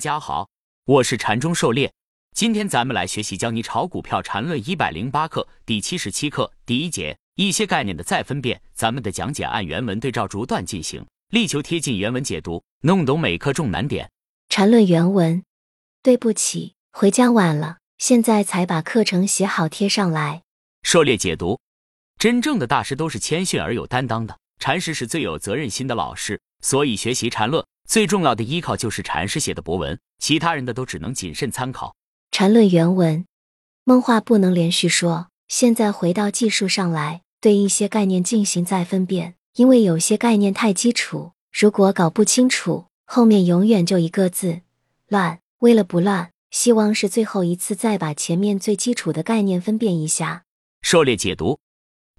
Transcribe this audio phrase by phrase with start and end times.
[0.00, 0.48] 大家好，
[0.86, 1.92] 我是禅中狩猎。
[2.34, 8.58] 今天咱们来学习教你炒股票禅论一百零八课第七十七课第一节一些概念的再分辨。
[8.72, 14.10] 咱们的讲解按原文对照逐段进行，力求贴近原文解读，弄懂每课重难点。
[14.48, 15.44] 禅论原文：
[16.02, 20.44] 对不起，回家晚了，现在才把课程写好贴上来。
[20.82, 21.60] 狩猎解读：
[22.18, 27.62] 真正的大师都是谦逊而有担当的，禅师是最有责任心的老师，所以学习禅论。
[27.90, 31.96] 最重要的依靠就是禅师写的博文，其他人的都只能谨慎参考。
[32.30, 33.26] 禅论原文，
[33.82, 35.26] 梦话不能连续说。
[35.48, 44.60] 现在回到技术上来，对一些概念进行再分辨，因为有些概念太基础，如果搞不清楚，后面永远就一个字
[45.08, 45.40] 乱。
[45.58, 50.44] 为了不乱，希望是最后一次再把前面最基础的概念分辨一下。
[50.82, 51.58] 狩猎解读，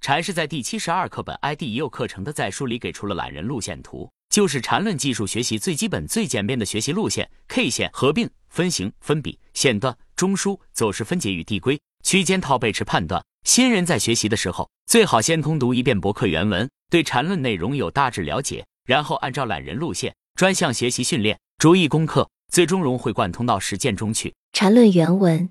[0.02, 4.10] 禅师在第七十二课本 ID 已有课程的在书里给出了懒人路线图。
[4.32, 13.22] 就是缠论技术学习最基本、最简便的学习路线：K 线合并、分型、分笔、线段、中枢、走势分解与递归、区间套背驰判断。
[13.44, 24.32] 新人在学习的时候，最好先通读一遍博客原文，对缠论内容有大致了解，然后按照懒人路线专项学习训练，逐一攻克，最终融会贯通到实践中去。
[24.54, 25.50] 缠论原文，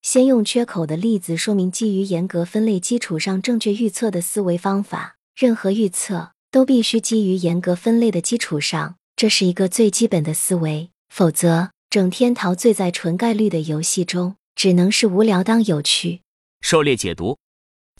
[0.00, 5.16] 先用缺口的例子说明基于严格分类基础上正确预测的思维方法。
[5.36, 6.33] 任何预测。
[6.54, 16.20] 都必须基于严格分类的基础上，这是一个最基本的思维，否则整天陶醉在纯概率的游戏中，只能是无聊当有趣。
[16.60, 17.36] 狩猎解读：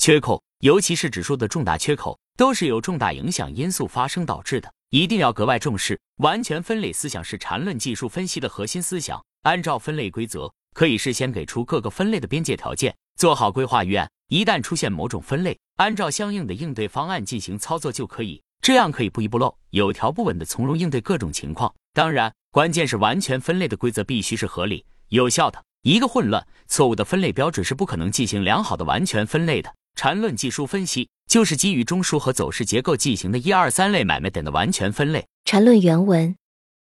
[0.00, 5.98] 缺口，尤其是指数的重大缺口，都是由重大影响因素发生导致的，一定要格外重视。
[6.18, 9.20] 完全分类思想是缠论技术分析的核心思想。
[9.42, 14.08] 按照分类规则，可以事先给出各个分类的边界条件，做好规划预案。
[14.28, 18.40] 一旦出现某种分类，按照相应的应对方案进行操作就可以。
[18.62, 21.74] 这样可以不遗不漏、有条不紊的从容应对各种情况。
[21.92, 25.62] 当然，关键是完全分类的规则必须是合理、有效的。
[25.82, 29.70] 一个混乱、错误的分类标准是不可能进行良好的完全分类的。
[29.96, 35.26] 缠论技术分析就是基于中枢和走势结构进行的一二三类买卖点的完全分类。
[35.44, 36.34] 缠论原文，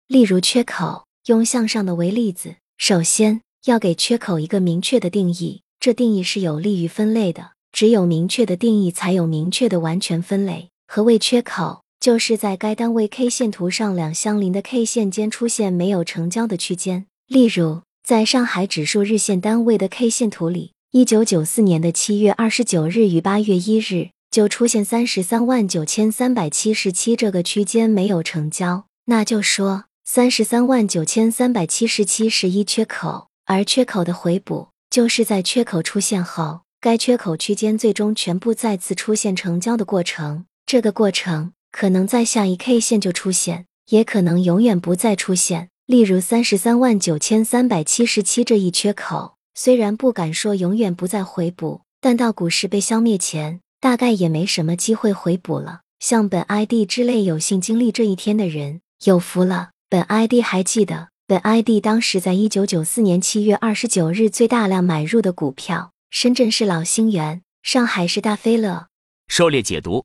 [0.06, 7.55] 例如缺口，用向上的为例子，首先要给缺口一个明确的定义，这定义是有利于分类的。
[7.76, 10.70] 只有明确的定义，才有明确的完全分类。
[10.88, 11.82] 何谓缺口？
[12.00, 17.04] 就是在该单位 K 线图上两相邻的 K 线间出现没有成交的区间。
[17.26, 40.44] 例如，在上海指数日线单位的 K 线图里，一九九四年的七月二十九日与八月一日就出现三十三万九千三百七十七这个区间没有成交，那就说三十三万九千三百七十七是一缺口，而缺口的回补就是在缺口出现后，该缺口区间最终全部再次出现成交的过程。
[40.66, 45.70] 这个过程可能在下一 K 线就出现，也可能永远不再出现。
[45.86, 55.80] 例如三十三万九千三百七十七这一缺口，虽然不敢说永远不再回补，但到股市被消灭前，大概也没什么机会回补了。
[55.98, 59.70] 像本 ID 之类有幸经历这一天的人，有福了。
[59.90, 68.86] 本 ID 还记得，本 ID 当时在一九九四年七月二十九日最大量买入的股票，深圳市老星源，上海市大飞乐。
[69.28, 70.04] 狩猎解读。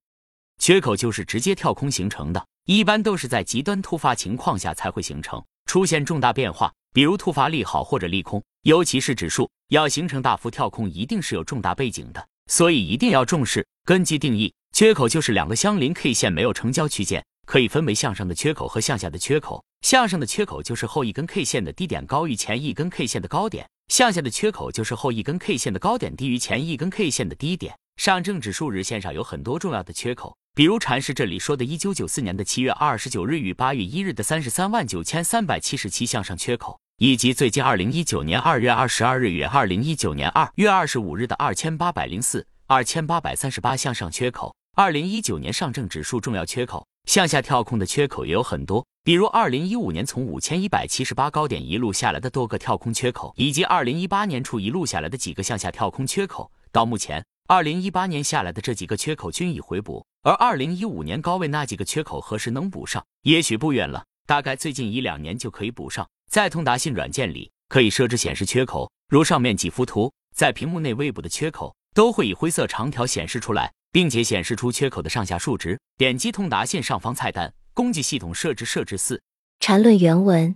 [0.57, 13.65] 缺口就是直接跳空形成的，一般都是在极端突发情况下才会形成，出现重大变化，比如突发利好或者利空，尤其是指数要形成大幅跳空，一定是有重大背景的，所以一定要重视。
[13.85, 19.63] 根据定义，缺口就是两个相邻 K 线没有成交区间，可以分为向上的缺口和向下的缺口。
[19.81, 27.75] 向上的缺口就是后一根 K 线的低点高于前一根 K 线的高点，向下的缺口就是后一根 K 线的高点低于前一根 K 线的低点。
[27.97, 30.33] 上证指数日线上有很多重要的缺口。
[30.55, 44.55] 比如禅师这里说的，一九九四年的七月二十九日与八月一日的三十三万九千三百七十七向上缺口，以及最近二零一九年二月二十二日与二零一九年二月二十五日的二千八百零四、二千八百三十八向上缺口。
[44.77, 56.51] 二零一九年上证指数重要缺口向下跳空的缺口也有很多，比如二零一五年从五千一百七十八高点一路下来的多个跳空缺口，以及二零一八年初一路下来的几个向下跳空缺口。
[56.71, 57.23] 到目前。
[57.47, 63.05] 二零一八年下来的这几个缺口均已回补，而二零一五年高位那几个缺口何时能补上？
[63.23, 66.07] 也许不远了，大概最近一两年就可以补上。
[66.29, 75.79] 在通达信软件里可以设置显示缺口，如上面几幅图，在屏幕内未补的缺口都会以灰色长条显示出来，并且显示出缺口的上下数值。
[75.97, 79.21] 点击通达线上方菜单，攻击系统设置设置四。
[79.59, 80.55] 缠论原文：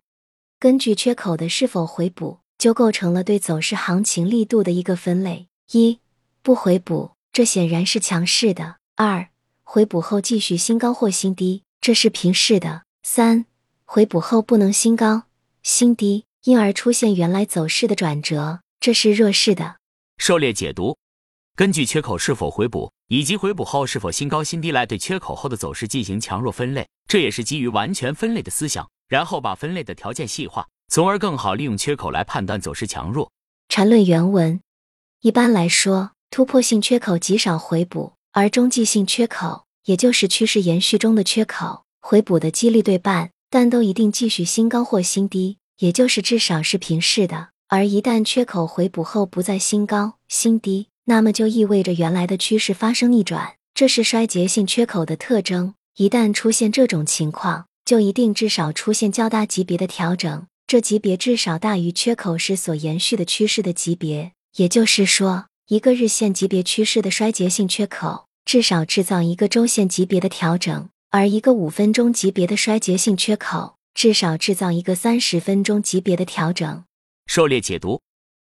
[0.60, 5.48] 根据缺口的是否回补，就构成了对走势行情力度的一个分类。
[5.72, 6.00] 一
[6.42, 8.78] 不回补，这显然是强势的。
[8.96, 9.28] 二，
[9.64, 12.84] 回补后继续新高或新低，这是平势的。
[13.04, 13.46] 三，
[13.84, 15.24] 回补后不能新高，
[15.62, 19.78] 新低，因而出现原来走势的转折，这是弱势的。
[20.18, 20.98] 狩猎解读，
[21.57, 33.31] 根据缺口是否回补以及回补后是否新高新低来对缺口后的走势进行强弱分类，这也是基于完全分类的思想，然后把分类的条件细化，从而更好利用缺口来判断走势强弱。
[33.69, 34.60] 缠论原文，
[35.22, 41.86] 一般来说，突破性缺口极少回补，而中继性缺口，也就是趋势延续中的缺口。
[42.01, 47.51] 回补的几率对半，但都一定继续新高或新低，也就是至少是平视的。
[47.69, 55.75] 而一旦缺口回补后不再新高新低，那么就意味着原来的趋势发生逆转，这是衰竭性缺口的特征。
[55.98, 64.31] 一旦出现这种情况，就一定至少出现较大级别的调整，这级别至少大于缺口时所延续的趋势的级别。
[64.56, 70.90] 也就是说，一个日线级别趋势的衰竭性缺口，至少制造一个周线级别的调整。
[71.12, 76.84] 而一个五分钟级别的衰竭性缺口，至少制造一个三十分钟级别的调整。
[77.28, 78.01] 狩猎解读，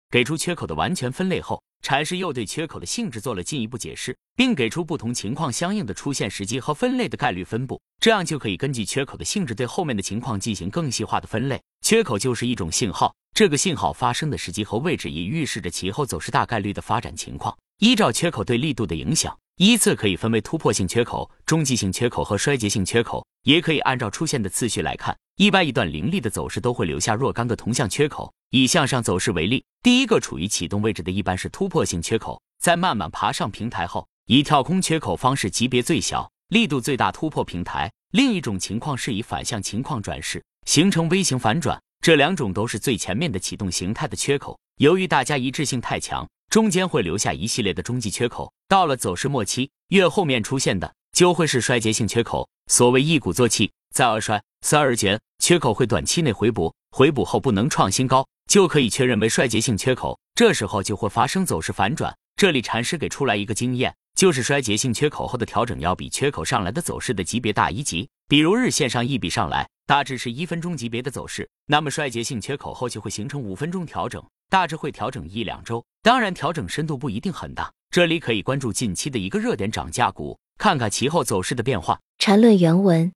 [0.10, 11.62] 给出缺口的完全分类后，禅师又对缺口的性质做了进一步解释，并给出不同情况相应的出现时机和分类的概率分布，这样就可以根据缺口的性质对后面的情况进行更细化的分类。
[11.82, 17.56] 缺口就是一种信号，这个信号发生的时机和位置也预示着其后走势大概率的发展情况。
[17.80, 19.38] 依照缺口对力度的影响。
[19.58, 25.18] 依次可以分为突破性缺口、中继性缺口和衰竭性缺口，也可以按照出现的次序来看。
[25.38, 28.34] 一般一段凌厉的走势都会留下若干个同向缺口。
[28.50, 37.92] 以向上走势为例，第一个处于启动位置的一般是突破性缺口，在慢慢爬上平台后，以跳空缺口方式级别最小、力度最大突破平台。
[38.14, 41.80] 另一种情况是以反向情况转势，形成 V 型反转。
[42.02, 44.58] 这两种都是最前面的启动形态的缺口。
[44.78, 46.28] 由于大家一致性太强。
[46.50, 52.48] 中间会留下一系列的中继缺口，到了走势末期，越后面出现的就会是衰竭性缺口。
[52.68, 60.20] 所谓一鼓作气，再而衰，三而竭，缺口会短期内回补，回补后不能创新高，就可以确认为衰竭性缺口。
[60.36, 62.16] 这时候就会发生走势反转。
[62.36, 68.08] 这里禅师给出来一个经验，就是衰竭性缺口后的调整要比缺口上来的走势的级别大一级。
[68.28, 74.24] 比如日线上一笔上来，大致是一分钟级别的走势，那么衰竭性缺口后就会形成五分钟调整。
[74.50, 77.72] 大致会调整一两周，当然调整深度不一定很大。
[77.98, 82.00] 这里可以关注近期的一个热点涨价股，看看其后走势的变化。
[82.20, 83.12] 缠论原文，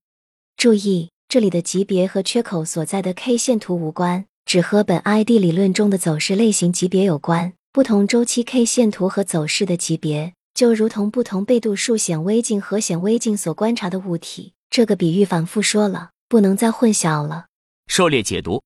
[0.57, 7.53] 注意这里的级别和缺口所在的 K 线图无关，只和本 ID 理论中的走势类型级别有关。
[7.71, 14.53] 不同周期 K 线图和走势的级别，就如同不同倍度数显微镜和显微镜所观察的物体。
[14.71, 17.45] 这个比喻反复说了，不能再混淆了。
[17.85, 18.63] 狩猎解读。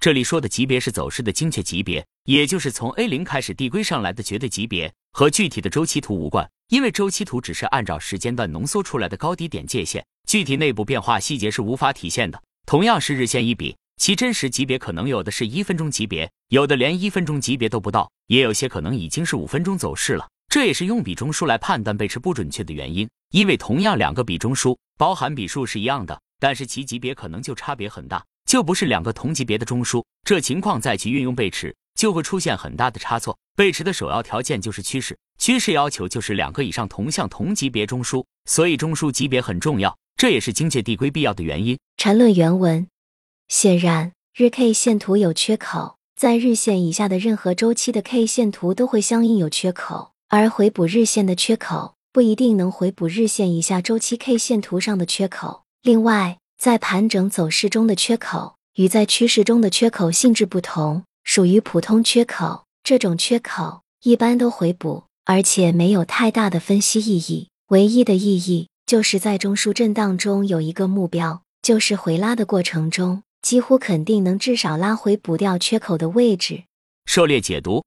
[0.00, 6.48] 这里说的级别是走势的精确级别，也就是从 A 零开始递归上来的绝对级别，和具体的周期图无关。
[6.68, 12.40] 因为周期图只是按照时间段浓缩出来的高低点界限，具体内部变化细节是无法体现的。
[12.64, 20.28] 同样是日线一笔，其真实级别可能有的是一分钟级别，有的连一分钟级别都不到，也有些可能已经是五分钟走势了。
[20.48, 23.08] 这也是用比中枢来判断背驰不准确的原因。
[23.32, 28.24] 因为同样两个比中枢，包含笔数是一样的，但是其级别可能就差别很大。
[28.46, 33.38] 就不是两个同级别的中枢，这情况再去运用背驰，就会出现很大的差错。
[33.56, 41.78] 背驰的首要条件就是趋势，趋势要求就是两个以上同向同级别中枢，所以中枢级别很重要，这也是精确递归必要的原因。
[41.96, 42.86] 缠论原文，
[43.48, 55.64] 显然日 K 线图有缺口，在日线以下的任何周期的 K 线图都会相应有缺口，而回补日线的缺口不一定能回补日线以下周期 K 线图上的缺口。
[55.82, 62.64] 另外，在盘整走势中的缺口与在趋势中的缺口性质不同，属于普通缺口。
[62.82, 67.50] 这种缺口一般都回补，而且没有太大的分析意义。
[67.68, 76.64] 唯一的意义就是在中枢震荡中有一个目标，就是回拉的过程中，几乎肯定能至少拉回补掉缺口的位置。
[77.06, 77.84] 狩猎解读：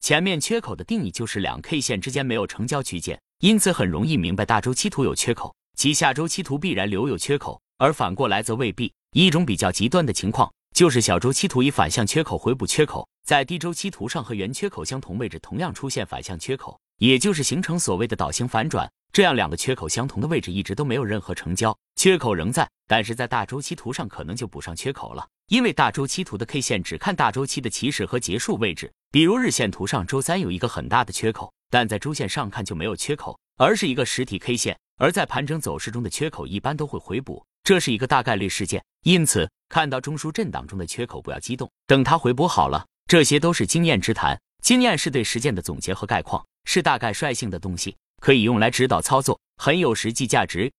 [0.00, 7.60] 前面缺口的定义就是两 K 线之间没有成交区间，因此很容易明白大周期图有缺口，其下周期图必然留有缺口。
[7.76, 8.90] 而反过来则未必。
[9.12, 18.88] 一种比较极端的情况，就是小周期图以反向缺口回补缺口，在低周期图上和原缺口相同位置同样出现反向缺口，也就是形成所谓的倒形反转。
[19.12, 25.26] 这样两个缺口相同的位置一直都没有任何成交，缺口仍在，但是在大周期图上可能就补上缺口了。
[25.48, 34.78] 因为大周期图的 K 线只看大周期的起始和结束位置，比如日线图上周三有一个很大的缺口，但在周线上看就没有缺口，而是一个实体 K 线。
[35.00, 37.44] 而在盘整走势中的缺口一般都会回补。
[37.68, 42.86] 这是一个大概率事件，因此看到中枢震荡中的缺口不要激动，等它回补好了。
[43.06, 50.72] 这些都是经验之谈，经验是对实践的总结和概况，是大概率性的东西，可以用来指导操作，很有实际价值。